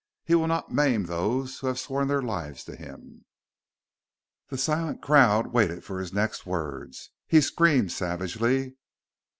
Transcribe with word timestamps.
He 0.23 0.33
will 0.33 0.47
not 0.47 0.71
maim 0.71 1.03
those 1.03 1.59
who 1.59 1.67
have 1.67 1.77
sworn 1.77 2.07
their 2.07 2.23
lives 2.23 2.63
to 2.63 2.75
Him!" 2.75 3.23
The 4.47 4.57
silent 4.57 4.99
crowd 4.99 5.53
waited 5.53 5.83
for 5.83 5.99
his 5.99 6.11
next 6.11 6.43
words. 6.43 7.11
He 7.27 7.39
screamed 7.39 7.91
savagely. 7.91 8.77